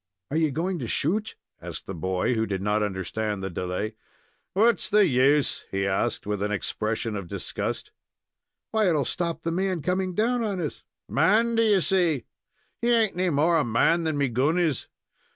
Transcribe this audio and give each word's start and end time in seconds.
"Are 0.31 0.37
you 0.37 0.49
going 0.49 0.79
to 0.79 0.87
shoot?" 0.87 1.35
asked 1.61 1.85
the 1.85 1.93
boy, 1.93 2.33
who 2.33 2.47
did 2.47 2.59
not 2.59 2.81
understand 2.81 3.43
the 3.43 3.51
delay. 3.51 3.93
"What's 4.53 4.89
the 4.89 5.05
use?" 5.05 5.65
he 5.69 5.85
asked, 5.85 6.25
with 6.25 6.41
an 6.41 6.51
expression 6.51 7.15
of 7.15 7.27
disgust. 7.27 7.91
"Why, 8.71 8.89
it 8.89 8.93
will 8.93 9.05
stop 9.05 9.43
the 9.43 9.51
man 9.51 9.83
coming 9.83 10.15
down 10.15 10.43
on 10.43 10.59
us." 10.59 10.81
"Man, 11.07 11.53
do 11.53 11.61
ye 11.61 11.79
say? 11.81 12.25
He 12.81 12.89
ain't 12.89 13.13
any 13.13 13.29
more 13.29 13.57
a 13.59 13.63
man 13.63 14.03
than 14.03 14.17
me 14.17 14.29
gun 14.29 14.57
is." 14.57 14.87